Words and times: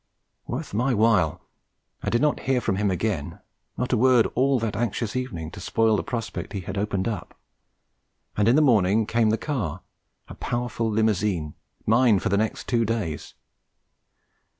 Worth 0.47 0.73
my 0.73 0.95
while! 0.95 1.41
I 2.01 2.09
did 2.09 2.23
not 2.23 2.39
hear 2.49 2.59
from 2.59 2.77
him 2.77 2.89
again; 2.89 3.37
not 3.77 3.93
a 3.93 3.97
word 3.97 4.25
all 4.33 4.57
that 4.59 4.75
anxious 4.75 5.15
evening 5.15 5.51
to 5.51 5.59
spoil 5.59 5.95
the 5.95 6.01
prospect 6.01 6.53
he 6.53 6.61
had 6.61 6.75
opened 6.75 7.07
up; 7.07 7.37
and 8.35 8.47
in 8.47 8.55
the 8.55 8.63
morning 8.63 9.05
came 9.05 9.29
the 9.29 9.37
car, 9.37 9.81
a 10.27 10.33
powerful 10.33 10.89
limousine, 10.89 11.53
mine 11.85 12.17
for 12.17 12.29
the 12.29 12.37
next 12.37 12.67
two 12.67 12.83
days! 12.83 13.35